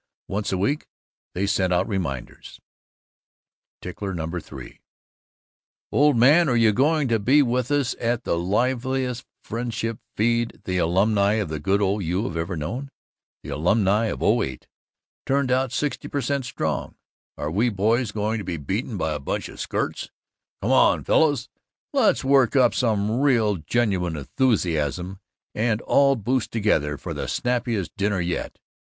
[0.27, 0.87] Once a week
[1.35, 2.59] they sent out reminders:
[3.83, 4.39] TICKLER NO.
[4.39, 4.79] 3
[5.91, 10.79] Old man, are you going to be with us at the livest Friendship Feed the
[10.79, 12.89] alumni of the good old U have ever known?
[13.43, 14.65] The alumnæ of '08
[15.27, 16.95] turned out 60% strong.
[17.37, 20.09] Are we boys going to be beaten by a bunch of skirts?
[20.63, 21.47] Come on, fellows,
[21.93, 25.19] let's work up some real genuine enthusiasm
[25.53, 28.57] and all boost together for the snappiest dinner yet!